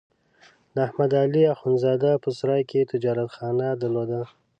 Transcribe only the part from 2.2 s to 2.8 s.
په سرای